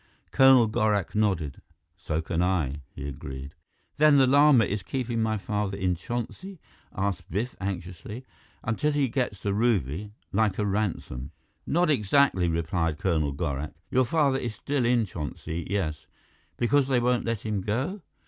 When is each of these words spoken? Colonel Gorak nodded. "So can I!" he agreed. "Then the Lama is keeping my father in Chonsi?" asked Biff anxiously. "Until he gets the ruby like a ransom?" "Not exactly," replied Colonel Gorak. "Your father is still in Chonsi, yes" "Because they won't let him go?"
Colonel 0.31 0.65
Gorak 0.67 1.13
nodded. 1.13 1.61
"So 1.95 2.23
can 2.23 2.41
I!" 2.41 2.81
he 2.95 3.07
agreed. 3.07 3.53
"Then 3.97 4.17
the 4.17 4.25
Lama 4.25 4.65
is 4.65 4.81
keeping 4.81 5.21
my 5.21 5.37
father 5.37 5.77
in 5.77 5.93
Chonsi?" 5.95 6.57
asked 6.91 7.29
Biff 7.29 7.55
anxiously. 7.61 8.25
"Until 8.63 8.93
he 8.93 9.07
gets 9.07 9.39
the 9.43 9.53
ruby 9.53 10.13
like 10.31 10.57
a 10.57 10.65
ransom?" 10.65 11.29
"Not 11.67 11.91
exactly," 11.91 12.47
replied 12.49 12.97
Colonel 12.97 13.31
Gorak. 13.31 13.75
"Your 13.91 14.05
father 14.05 14.39
is 14.39 14.55
still 14.55 14.85
in 14.85 15.05
Chonsi, 15.05 15.67
yes" 15.69 16.07
"Because 16.57 16.87
they 16.87 16.99
won't 16.99 17.25
let 17.25 17.41
him 17.41 17.61
go?" 17.61 18.01